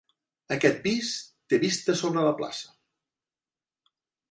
Aquest 0.53 0.79
pis 0.85 1.09
té 1.53 1.59
vista 1.65 1.97
sobre 2.01 2.25
la 2.31 2.33
plaça. 2.41 2.75